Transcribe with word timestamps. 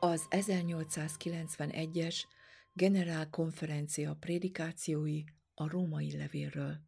Az 0.00 0.26
1891-es 0.30 2.24
generálkonferencia 2.72 4.14
prédikációi 4.14 5.24
a 5.54 5.68
római 5.68 6.16
levélről. 6.16 6.80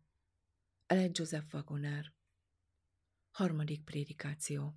Eled 0.87 1.19
Joseph 1.19 1.55
Wagoner. 1.55 2.13
Harmadik 3.31 3.85
prédikáció. 3.85 4.75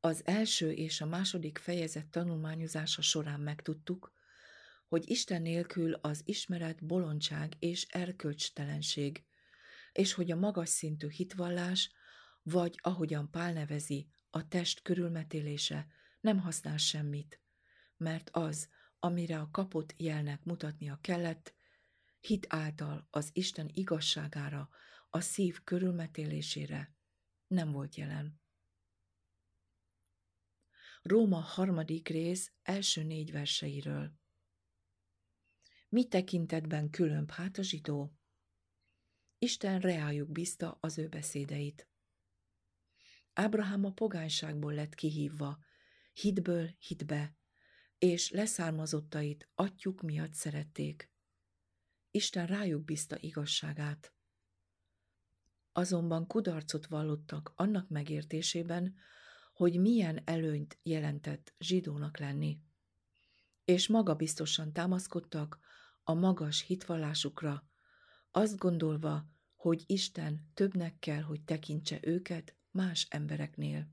Az 0.00 0.26
első 0.26 0.72
és 0.72 1.00
a 1.00 1.06
második 1.06 1.58
fejezet 1.58 2.06
tanulmányozása 2.06 3.02
során 3.02 3.40
megtudtuk, 3.40 4.12
hogy 4.88 5.10
Isten 5.10 5.42
nélkül 5.42 5.92
az 5.92 6.22
ismeret 6.24 6.84
bolondság 6.84 7.56
és 7.58 7.86
erkölcstelenség, 7.88 9.24
és 9.92 10.12
hogy 10.12 10.30
a 10.30 10.36
magas 10.36 10.68
szintű 10.68 11.08
hitvallás, 11.10 11.90
vagy 12.42 12.78
ahogyan 12.82 13.30
Pál 13.30 13.52
nevezi, 13.52 14.08
a 14.34 14.48
test 14.48 14.82
körülmetélése 14.82 15.86
nem 16.20 16.38
használ 16.38 16.76
semmit, 16.76 17.40
mert 17.96 18.30
az, 18.32 18.68
amire 18.98 19.40
a 19.40 19.50
kapott 19.50 19.94
jelnek 19.96 20.44
mutatnia 20.44 20.98
kellett, 21.00 21.54
hit 22.20 22.46
által 22.48 23.08
az 23.10 23.30
Isten 23.32 23.70
igazságára, 23.72 24.68
a 25.10 25.20
szív 25.20 25.62
körülmetélésére 25.64 26.94
nem 27.46 27.70
volt 27.70 27.94
jelen. 27.94 28.40
Róma 31.02 31.38
harmadik 31.38 32.08
rész 32.08 32.52
első 32.62 33.02
négy 33.02 33.32
verseiről. 33.32 34.12
Mi 35.88 36.08
tekintetben 36.08 36.90
különb 36.90 37.30
hát 37.30 37.58
a 37.58 37.62
zsidó? 37.62 38.18
Isten 39.38 39.80
reájuk 39.80 40.30
bízta 40.30 40.78
az 40.80 40.98
ő 40.98 41.08
beszédeit. 41.08 41.88
Ábrahám 43.34 43.84
a 43.84 43.92
pogányságból 43.92 44.74
lett 44.74 44.94
kihívva, 44.94 45.58
hitből 46.12 46.70
hitbe, 46.78 47.36
és 47.98 48.30
leszármazottait 48.30 49.48
atyuk 49.54 50.02
miatt 50.02 50.34
szerették. 50.34 51.12
Isten 52.10 52.46
rájuk 52.46 52.84
bízta 52.84 53.16
igazságát. 53.20 54.14
Azonban 55.72 56.26
kudarcot 56.26 56.86
vallottak 56.86 57.52
annak 57.56 57.88
megértésében, 57.88 58.94
hogy 59.52 59.80
milyen 59.80 60.22
előnyt 60.24 60.78
jelentett 60.82 61.54
zsidónak 61.58 62.18
lenni. 62.18 62.60
És 63.64 63.88
magabiztosan 63.88 64.72
támaszkodtak 64.72 65.58
a 66.02 66.14
magas 66.14 66.60
hitvallásukra, 66.60 67.68
azt 68.30 68.56
gondolva, 68.56 69.28
hogy 69.54 69.82
Isten 69.86 70.50
többnek 70.54 70.98
kell, 70.98 71.22
hogy 71.22 71.42
tekintse 71.44 71.98
őket 72.02 72.56
más 72.74 73.06
embereknél. 73.10 73.88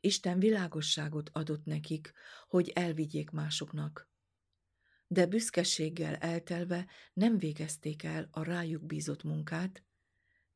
Isten 0.00 0.38
világosságot 0.38 1.30
adott 1.32 1.64
nekik, 1.64 2.12
hogy 2.48 2.68
elvigyék 2.68 3.30
másoknak. 3.30 4.08
De 5.06 5.26
büszkeséggel 5.26 6.14
eltelve 6.14 6.86
nem 7.12 7.38
végezték 7.38 8.02
el 8.02 8.28
a 8.30 8.42
rájuk 8.42 8.84
bízott 8.86 9.22
munkát, 9.22 9.84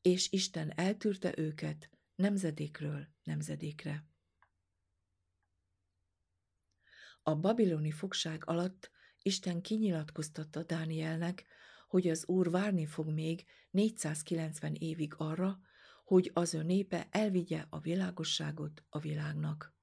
és 0.02 0.32
Isten 0.32 0.78
eltűrte 0.78 1.32
őket 1.36 1.90
nemzedékről 2.14 3.06
nemzedékre. 3.22 4.04
A 7.22 7.34
babiloni 7.34 7.90
fogság 7.90 8.42
alatt 8.46 8.90
Isten 9.22 9.60
kinyilatkoztatta 9.60 10.62
Dánielnek, 10.62 11.44
hogy 11.88 12.08
az 12.08 12.26
Úr 12.26 12.50
várni 12.50 12.86
fog 12.86 13.08
még 13.08 13.44
490 13.70 14.74
évig 14.74 15.14
arra, 15.16 15.60
hogy 16.04 16.30
az 16.34 16.54
ő 16.54 16.62
népe 16.62 17.08
elvigye 17.10 17.66
a 17.68 17.80
világosságot 17.80 18.84
a 18.88 18.98
világnak. 18.98 19.74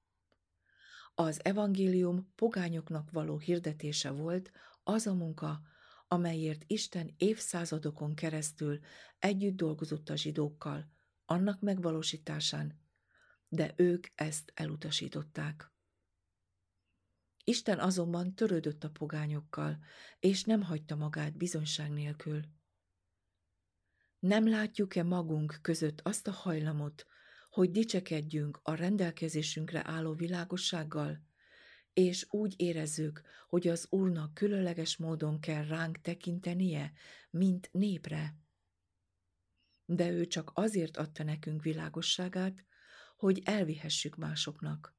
Az 1.15 1.39
evangélium 1.43 2.31
pogányoknak 2.35 3.11
való 3.11 3.37
hirdetése 3.37 4.11
volt 4.11 4.51
az 4.83 5.07
a 5.07 5.13
munka, 5.13 5.61
amelyért 6.07 6.63
Isten 6.67 7.13
évszázadokon 7.17 8.15
keresztül 8.15 8.79
együtt 9.19 9.55
dolgozott 9.55 10.09
a 10.09 10.15
zsidókkal, 10.15 10.89
annak 11.25 11.61
megvalósításán, 11.61 12.79
de 13.47 13.73
ők 13.75 14.07
ezt 14.15 14.51
elutasították. 14.55 15.71
Isten 17.43 17.79
azonban 17.79 18.35
törődött 18.35 18.83
a 18.83 18.89
pogányokkal, 18.89 19.83
és 20.19 20.43
nem 20.43 20.61
hagyta 20.61 20.95
magát 20.95 21.37
bizonyság 21.37 21.91
nélkül. 21.91 22.41
Nem 24.21 24.49
látjuk-e 24.49 25.03
magunk 25.03 25.59
között 25.61 26.01
azt 26.01 26.27
a 26.27 26.31
hajlamot, 26.31 27.05
hogy 27.49 27.71
dicsekedjünk 27.71 28.59
a 28.63 28.75
rendelkezésünkre 28.75 29.87
álló 29.87 30.13
világossággal, 30.13 31.21
és 31.93 32.25
úgy 32.29 32.53
érezzük, 32.57 33.21
hogy 33.47 33.67
az 33.67 33.87
Úrnak 33.89 34.33
különleges 34.33 34.97
módon 34.97 35.39
kell 35.39 35.65
ránk 35.65 36.01
tekintenie, 36.01 36.91
mint 37.29 37.69
népre. 37.71 38.35
De 39.85 40.11
ő 40.11 40.27
csak 40.27 40.51
azért 40.53 40.97
adta 40.97 41.23
nekünk 41.23 41.63
világosságát, 41.63 42.65
hogy 43.15 43.41
elvihessük 43.45 44.15
másoknak. 44.15 44.95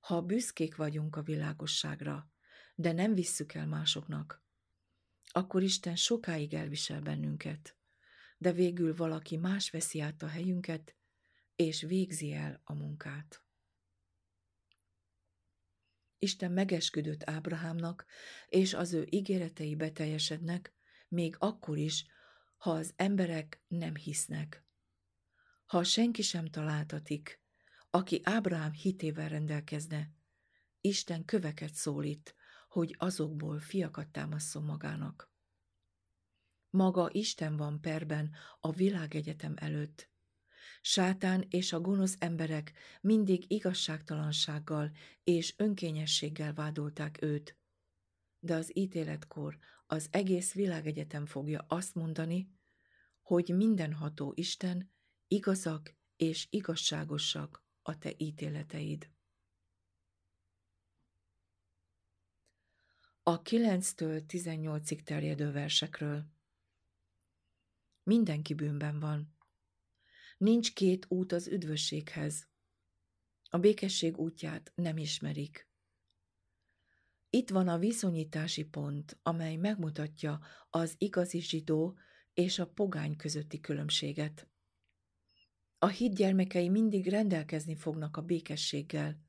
Ha 0.00 0.22
büszkék 0.22 0.76
vagyunk 0.76 1.16
a 1.16 1.22
világosságra, 1.22 2.30
de 2.74 2.92
nem 2.92 3.14
visszük 3.14 3.52
el 3.52 3.66
másoknak, 3.66 4.44
akkor 5.32 5.62
Isten 5.62 5.96
sokáig 5.96 6.54
elvisel 6.54 7.00
bennünket 7.00 7.76
de 8.42 8.52
végül 8.52 8.94
valaki 8.94 9.36
más 9.36 9.70
veszi 9.70 10.00
át 10.00 10.22
a 10.22 10.26
helyünket, 10.26 10.96
és 11.56 11.82
végzi 11.82 12.32
el 12.32 12.60
a 12.64 12.74
munkát. 12.74 13.42
Isten 16.18 16.52
megesküdött 16.52 17.28
Ábrahámnak, 17.28 18.06
és 18.48 18.74
az 18.74 18.92
ő 18.92 19.06
ígéretei 19.10 19.76
beteljesednek, 19.76 20.74
még 21.08 21.36
akkor 21.38 21.78
is, 21.78 22.06
ha 22.56 22.70
az 22.70 22.92
emberek 22.96 23.62
nem 23.68 23.94
hisznek. 23.94 24.64
Ha 25.66 25.84
senki 25.84 26.22
sem 26.22 26.46
találtatik, 26.46 27.40
aki 27.90 28.20
Ábrahám 28.24 28.72
hitével 28.72 29.28
rendelkezne, 29.28 30.10
Isten 30.80 31.24
köveket 31.24 31.74
szólít, 31.74 32.34
hogy 32.68 32.94
azokból 32.98 33.60
fiakat 33.60 34.08
támaszol 34.08 34.62
magának. 34.62 35.31
Maga 36.72 37.08
Isten 37.10 37.56
van 37.56 37.80
perben 37.80 38.34
a 38.60 38.70
világegyetem 38.70 39.54
előtt. 39.56 40.10
Sátán 40.80 41.46
és 41.50 41.72
a 41.72 41.80
gonosz 41.80 42.16
emberek 42.18 42.72
mindig 43.00 43.50
igazságtalansággal 43.50 44.90
és 45.24 45.54
önkényességgel 45.56 46.52
vádolták 46.52 47.22
őt. 47.22 47.56
De 48.38 48.54
az 48.54 48.76
ítéletkor 48.76 49.58
az 49.86 50.08
egész 50.10 50.52
világegyetem 50.52 51.26
fogja 51.26 51.64
azt 51.68 51.94
mondani, 51.94 52.50
hogy 53.22 53.54
mindenható 53.56 54.32
Isten 54.34 54.92
igazak 55.28 55.94
és 56.16 56.46
igazságosak 56.50 57.64
a 57.82 57.98
te 57.98 58.12
ítéleteid. 58.16 59.10
A 63.22 63.42
9-től 63.42 64.22
18-ig 64.28 65.02
terjedő 65.02 65.52
versekről. 65.52 66.40
Mindenki 68.02 68.54
bűnben 68.54 69.00
van. 69.00 69.36
Nincs 70.38 70.72
két 70.72 71.06
út 71.08 71.32
az 71.32 71.46
üdvösséghez. 71.46 72.48
A 73.50 73.58
békesség 73.58 74.18
útját 74.18 74.72
nem 74.74 74.96
ismerik. 74.96 75.68
Itt 77.30 77.50
van 77.50 77.68
a 77.68 77.78
viszonyítási 77.78 78.64
pont, 78.64 79.18
amely 79.22 79.56
megmutatja 79.56 80.40
az 80.70 80.94
igazi 80.98 81.40
zsidó 81.40 81.98
és 82.34 82.58
a 82.58 82.66
pogány 82.66 83.16
közötti 83.16 83.60
különbséget. 83.60 84.48
A 85.78 85.86
hit 85.86 86.14
gyermekei 86.14 86.68
mindig 86.68 87.08
rendelkezni 87.08 87.76
fognak 87.76 88.16
a 88.16 88.22
békességgel, 88.22 89.20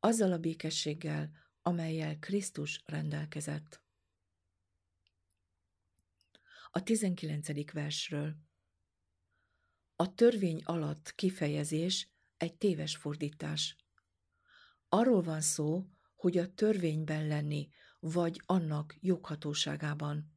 azzal 0.00 0.32
a 0.32 0.38
békességgel, 0.38 1.30
amelyel 1.62 2.18
Krisztus 2.18 2.82
rendelkezett 2.86 3.81
a 6.74 6.82
19. 6.82 7.72
versről. 7.72 8.36
A 9.96 10.14
törvény 10.14 10.62
alatt 10.64 11.14
kifejezés 11.14 12.08
egy 12.36 12.56
téves 12.56 12.96
fordítás. 12.96 13.76
Arról 14.88 15.22
van 15.22 15.40
szó, 15.40 15.86
hogy 16.14 16.38
a 16.38 16.54
törvényben 16.54 17.26
lenni, 17.26 17.68
vagy 18.00 18.42
annak 18.46 18.96
joghatóságában. 19.00 20.36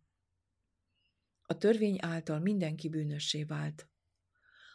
A 1.41 1.57
törvény 1.57 1.97
által 1.99 2.39
mindenki 2.39 2.89
bűnössé 2.89 3.43
vált. 3.43 3.89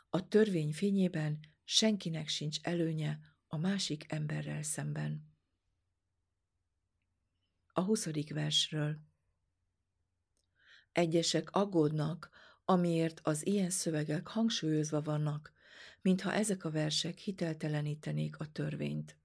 A 0.09 0.29
törvény 0.29 0.73
fényében 0.73 1.41
senkinek 1.65 2.29
sincs 2.29 2.61
előnye 2.63 3.19
a 3.47 3.57
másik 3.57 4.13
emberrel 4.13 4.63
szemben. 4.63 5.35
A 7.73 7.81
20. 7.81 8.29
versről. 8.29 9.10
Egyesek 10.93 11.51
aggódnak, 11.51 12.31
amiért 12.65 13.21
az 13.23 13.47
ilyen 13.47 13.71
szövegek 13.71 14.27
hangsúlyozva 14.27 15.01
vannak, 15.01 15.53
mintha 16.03 16.33
ezek 16.33 16.65
a 16.65 16.71
versek 16.71 17.19
hiteltelenítenék 17.19 18.39
a 18.39 18.53
törvényt. 18.53 19.17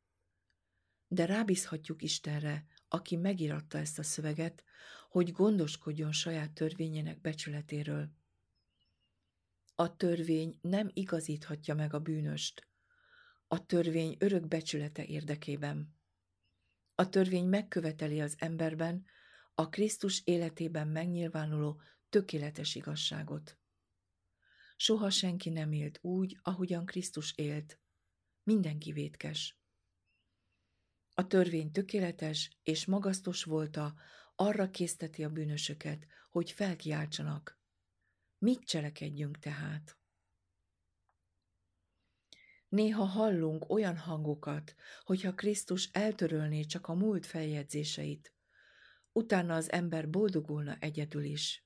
De 1.08 1.26
rábízhatjuk 1.26 2.02
Istenre, 2.02 2.66
aki 2.88 3.16
megiratta 3.16 3.78
ezt 3.78 4.00
a 4.00 4.04
szöveget, 4.04 4.64
hogy 5.10 5.32
gondoskodjon 5.32 6.12
saját 6.12 6.52
törvényének 6.52 7.22
becsületéről. 7.22 8.10
A 9.76 9.96
törvény 9.96 10.58
nem 10.62 10.90
igazíthatja 10.94 11.76
meg 11.76 11.94
a 11.94 12.00
bűnöst. 12.00 12.68
A 13.48 13.66
törvény 13.66 14.16
örök 14.20 14.48
becsülete 14.48 15.06
érdekében. 15.06 15.96
A 16.96 17.10
törvény 17.10 17.46
megköveteli 17.46 18.22
az 18.22 18.36
emberben 18.38 19.06
a 19.56 19.70
Krisztus 19.70 20.22
életében 20.26 20.88
megnyilvánuló 20.88 21.82
tökéletes 22.10 22.76
igazságot. 22.76 23.58
Soha 24.76 25.10
senki 25.10 25.50
nem 25.50 25.72
élt 25.72 26.00
úgy, 26.02 26.40
ahogyan 26.42 26.86
Krisztus 26.86 27.34
élt. 27.36 27.80
Mindenki 28.44 28.92
vétkes. 28.92 29.60
A 31.14 31.28
törvény 31.28 31.72
tökéletes 31.72 32.58
és 32.64 32.86
magasztos 32.86 33.44
volta, 33.44 33.96
arra 34.36 34.70
készteti 34.70 35.24
a 35.24 35.30
bűnösöket, 35.30 36.08
hogy 36.30 36.52
felkiáltsanak. 36.52 37.60
Mit 38.38 38.66
cselekedjünk 38.66 39.40
tehát? 39.40 39.98
Néha 42.70 43.04
hallunk 43.04 43.70
olyan 43.70 43.98
hangokat, 43.98 44.76
hogyha 45.04 45.34
Krisztus 45.34 45.90
eltörölné 45.92 46.62
csak 46.62 46.88
a 46.88 46.94
múlt 46.94 47.26
feljegyzéseit, 47.26 48.35
utána 49.16 49.56
az 49.56 49.72
ember 49.72 50.10
boldogulna 50.10 50.76
egyedül 50.80 51.24
is. 51.24 51.66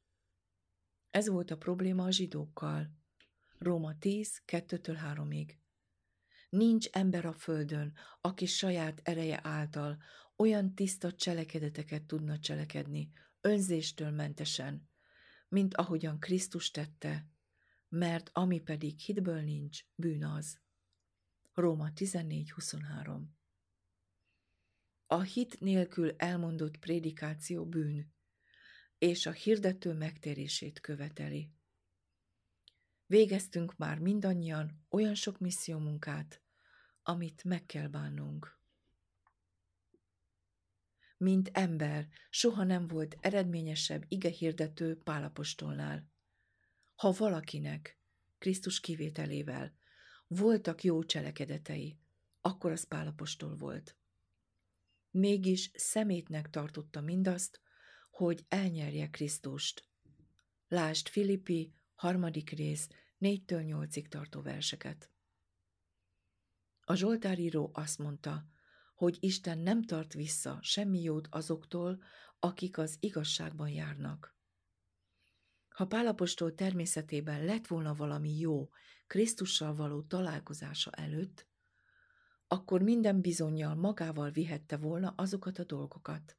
Ez 1.10 1.28
volt 1.28 1.51
a 1.51 1.57
probléma 1.57 2.04
a 2.04 2.12
zsidókkal. 2.12 2.92
Róma 3.57 3.98
10, 3.98 4.42
2-től 4.46 5.00
3-ig. 5.13 5.57
Nincs 6.50 6.88
ember 6.88 7.25
a 7.25 7.34
földön, 7.34 7.94
aki 8.22 8.46
saját 8.46 9.00
ereje 9.04 9.40
által 9.44 10.01
olyan 10.36 10.75
tiszta 10.75 11.13
cselekedeteket 11.13 12.04
tudna 12.04 12.40
cselekedni, 12.40 13.12
önzéstől 13.42 14.10
mentesen, 14.12 14.90
mint 15.48 15.75
ahogyan 15.75 16.19
Krisztus 16.19 16.72
tette, 16.72 17.28
mert 17.88 18.30
ami 18.34 18.60
pedig 18.60 19.00
hitből 19.00 19.42
nincs, 19.42 19.84
bűn 19.95 20.25
az. 20.25 20.60
Róma 21.54 21.90
14.23 21.95 23.22
A 25.12 25.22
hit 25.22 25.60
nélkül 25.60 26.14
elmondott 26.18 26.78
prédikáció 26.78 27.66
bűn, 27.66 28.14
és 28.98 29.26
a 29.26 29.32
hirdető 29.32 29.94
megtérését 29.94 30.80
követeli. 30.80 31.52
Végeztünk 33.06 33.78
már 33.78 34.00
mindannyian 34.00 34.86
olyan 34.90 35.16
sok 35.16 35.40
missziómunkát, 35.40 36.42
amit 37.04 37.44
meg 37.44 37.66
kell 37.66 37.88
bánnunk. 37.88 38.60
Mint 41.18 41.50
ember, 41.54 42.08
soha 42.30 42.64
nem 42.64 42.88
volt 42.88 43.18
eredményesebb 43.22 44.06
igehirdető 44.08 44.98
Pálapostolnál. 44.98 46.12
Ha 46.96 47.12
valakinek, 47.12 48.00
Krisztus 48.38 48.80
kivételével, 48.80 49.78
voltak 50.28 50.84
jó 50.84 51.04
cselekedetei, 51.04 52.00
akkor 52.42 52.72
az 52.72 52.88
Pálapostól 52.88 53.56
volt. 53.56 53.99
Mégis 55.12 55.72
szemétnek 55.74 56.50
tartotta 56.50 57.02
mindazt, 57.02 57.62
hogy 58.10 58.46
elnyerje 58.48 59.10
Krisztust. 59.10 59.88
Lásd 60.68 61.08
Filippi, 61.08 61.74
harmadik 61.96 62.50
rész, 62.50 62.90
négytől 63.18 63.62
nyolcig 63.62 64.08
tartó 64.08 64.42
verseket. 64.42 65.12
A 66.82 66.96
Zsoltáríró 66.96 67.70
azt 67.74 67.98
mondta, 67.98 68.46
hogy 68.96 69.18
Isten 69.20 69.58
nem 69.58 69.84
tart 69.84 70.14
vissza 70.14 70.60
semmi 70.62 71.02
jót 71.02 71.28
azoktól, 71.32 72.04
akik 72.40 72.78
az 72.78 72.98
igazságban 73.00 73.70
járnak. 73.70 74.38
Ha 75.70 75.88
Pálapostól 75.88 76.56
természetében 76.56 77.46
lett 77.46 77.68
volna 77.68 77.94
valami 77.94 78.38
jó 78.40 78.70
Krisztussal 79.08 79.76
való 79.76 80.02
találkozása 80.02 80.92
előtt, 80.92 81.49
akkor 82.51 82.81
minden 82.81 83.22
bizonyal 83.22 83.75
magával 83.75 84.31
vihette 84.31 84.78
volna 84.78 85.13
azokat 85.18 85.60
a 85.60 85.63
dolgokat. 85.63 86.38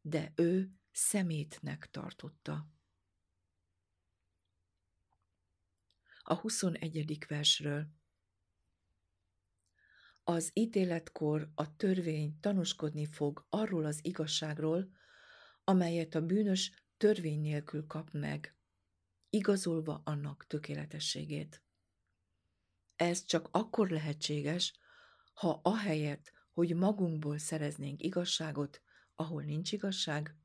De 0.00 0.32
ő 0.34 0.72
szemétnek 0.90 1.90
tartotta. 1.90 2.66
A 6.22 6.34
21. 6.34 7.24
versről 7.28 7.86
Az 10.24 10.50
ítéletkor 10.54 11.50
a 11.54 11.76
törvény 11.76 12.38
tanúskodni 12.40 13.06
fog 13.06 13.46
arról 13.48 13.84
az 13.84 14.04
igazságról, 14.04 14.90
amelyet 15.64 16.14
a 16.14 16.26
bűnös 16.26 16.86
törvény 16.96 17.40
nélkül 17.40 17.86
kap 17.86 18.10
meg, 18.10 18.56
igazolva 19.30 20.02
annak 20.04 20.46
tökéletességét. 20.46 21.62
Ez 22.96 23.24
csak 23.24 23.48
akkor 23.50 23.90
lehetséges, 23.90 24.80
ha 25.42 25.60
ahelyett, 25.62 26.32
hogy 26.52 26.74
magunkból 26.74 27.38
szereznénk 27.38 28.02
igazságot, 28.02 28.82
ahol 29.14 29.42
nincs 29.42 29.72
igazság, 29.72 30.36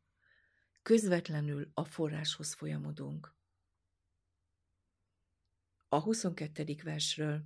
közvetlenül 0.82 1.72
a 1.74 1.84
forráshoz 1.84 2.54
folyamodunk. 2.54 3.36
A 5.90 6.00
22. 6.00 6.76
versről 6.84 7.46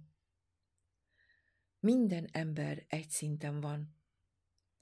Minden 1.80 2.30
ember 2.32 2.86
egy 2.88 3.10
szinten 3.10 3.60
van. 3.60 3.96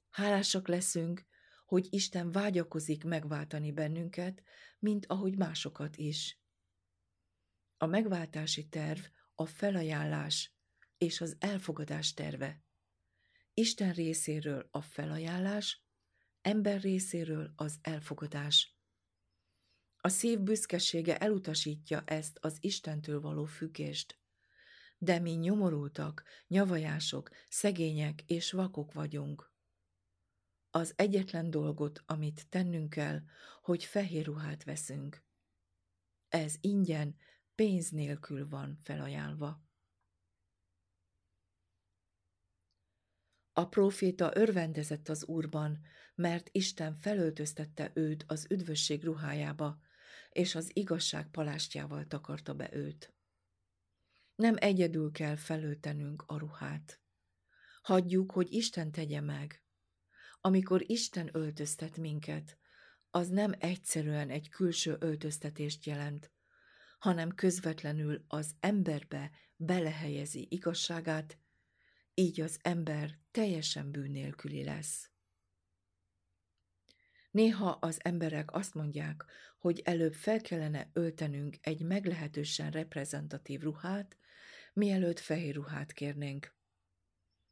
Hálásak 0.10 0.67
leszünk, 0.67 1.25
hogy 1.65 1.88
Isten 1.89 2.32
vágyakozik 2.32 3.03
megváltani 3.03 3.72
bennünket, 3.72 4.43
mint 4.79 5.05
ahogy 5.05 5.38
másokat 5.38 5.98
is. 5.98 6.39
A 7.77 7.86
megváltási 7.86 8.67
terv 8.67 9.01
a 9.36 9.46
felajánlás 9.46 10.58
és 11.00 11.22
az 11.22 11.36
elfogadás 11.39 12.13
terve. 12.13 12.63
Isten 13.60 13.94
részéről 13.94 14.68
a 14.72 14.82
felajánlás, 14.82 15.84
ember 16.42 16.82
részéről 16.82 17.54
az 17.56 17.78
elfogadás. 17.82 18.78
A 19.98 20.10
szív 20.10 20.39
büszkesége 20.39 21.18
elutasítja 21.18 22.04
ezt 22.06 22.38
az 22.42 22.58
Istentől 22.60 23.22
való 23.22 23.46
függést. 23.46 24.20
De 24.98 25.20
mi 25.20 25.32
nyomorultak, 25.32 26.24
nyavajások, 26.48 27.30
szegények 27.50 28.24
és 28.25 28.51
vakok 28.51 28.94
vagyunk. 28.94 29.54
Az 30.72 30.94
egyetlen 30.96 31.50
dolgot, 31.50 32.04
amit 32.06 32.50
tennünk 32.50 32.89
kell, 32.89 33.22
hogy 33.62 33.84
fehér 33.84 34.25
ruhát 34.25 34.63
veszünk. 34.63 35.24
Ez 36.30 36.56
ingyen, 36.62 37.16
pénz 37.56 37.89
nélkül 37.89 38.48
van 38.48 38.80
felajánlva. 38.84 39.68
A 43.53 43.68
próféta 43.68 44.32
örvendezett 44.34 45.10
az 45.10 45.25
Úrban, 45.25 45.79
mert 46.15 46.50
Isten 46.51 46.96
felöltöztette 46.96 47.91
őt 47.94 48.24
az 48.27 48.46
üdvösség 48.50 49.03
ruhájába, 49.03 49.79
és 50.29 50.56
az 50.56 50.70
igazság 50.74 51.29
palástjával 51.32 52.08
takarta 52.08 52.53
be 52.53 52.70
őt. 52.74 53.13
Nem 54.36 54.56
egyedül 54.58 55.12
kell 55.12 55.36
felöltenünk 55.36 56.24
a 56.27 56.38
ruhát. 56.38 57.00
Hagyjuk, 57.82 58.32
hogy 58.32 58.53
Isten 58.53 58.91
tegye 58.91 59.22
meg. 59.22 59.63
Amikor 60.41 60.84
Isten 60.89 61.29
öltöztet 61.32 61.98
minket, 61.98 62.58
az 63.12 63.27
nem 63.27 63.53
egyszerűen 63.60 64.29
egy 64.29 64.50
külső 64.50 64.98
öltöztetést 65.00 65.86
jelent, 65.86 66.32
hanem 67.00 67.29
közvetlenül 67.36 68.24
az 68.27 68.56
emberbe 68.60 69.32
belehelyezi 69.56 70.48
igazságát, 70.50 71.38
így 72.19 72.41
az 72.41 72.59
ember 72.61 73.19
teljesen 73.31 73.91
bűn 73.91 74.11
nélküli 74.11 74.63
lesz. 74.63 75.09
Néha 77.31 77.69
az 77.69 77.99
emberek 78.03 78.53
azt 78.53 78.73
mondják, 78.73 79.25
hogy 79.59 79.81
előbb 79.83 80.13
fel 80.13 80.41
kellene 80.41 80.89
öltenünk 80.93 81.55
egy 81.61 81.81
meglehetősen 81.81 82.71
reprezentatív 82.71 83.61
ruhát, 83.61 84.17
mielőtt 84.73 85.19
fehér 85.19 85.55
ruhát 85.55 85.93
kérnénk. 85.93 86.55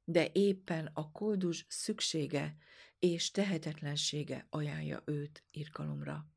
De 0.04 0.30
éppen 0.32 0.90
a 0.94 1.12
koldus 1.12 1.66
szüksége 1.70 2.58
és 3.00 3.32
tehetetlensége 3.32 4.48
ajánlja 4.50 5.02
őt 5.06 5.44
irkalomra. 5.52 6.32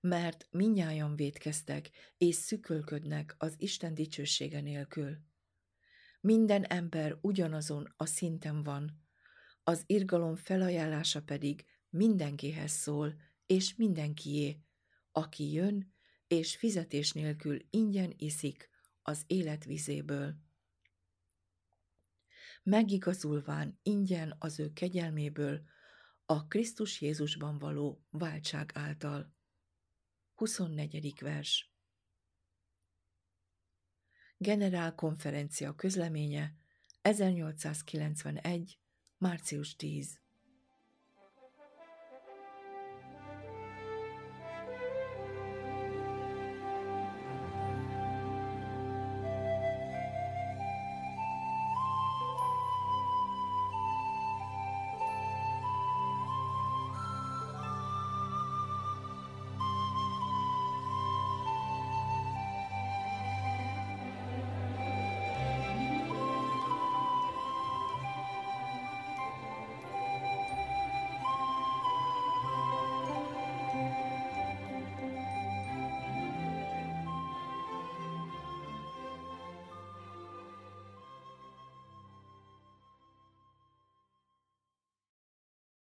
Mert 0.00 0.46
minnyájan 0.50 1.16
védkeztek 1.16 1.90
és 2.18 2.34
szükölködnek 2.34 3.34
az 3.38 3.54
Isten 3.58 3.94
dicsősége 3.94 4.60
nélkül. 4.60 5.32
Minden 6.24 6.64
ember 6.64 7.18
ugyanazon 7.20 7.94
a 7.96 8.06
szinten 8.06 8.62
van, 8.62 9.02
az 9.62 9.82
irgalom 9.86 10.36
felajánlása 10.36 11.22
pedig 11.22 11.64
mindenkihez 11.90 12.70
szól, 12.70 13.14
és 13.46 13.76
mindenkié, 13.76 14.60
aki 15.12 15.52
jön, 15.52 15.94
és 16.26 16.56
fizetés 16.56 17.12
nélkül 17.12 17.58
ingyen 17.70 18.12
iszik 18.16 18.70
az 19.02 19.24
életvizéből. 19.26 20.34
Megigazulván 22.62 23.78
ingyen 23.82 24.36
az 24.38 24.60
ő 24.60 24.72
kegyelméből, 24.72 25.62
a 26.26 26.46
Krisztus 26.46 27.00
Jézusban 27.00 27.58
való 27.58 28.04
váltság 28.10 28.70
által. 28.74 29.34
24. 30.34 31.20
vers 31.20 31.73
Generálkonferencia 34.44 35.72
közleménye 35.74 36.54
1891. 37.02 38.78
március 39.18 39.76
10 39.76 40.20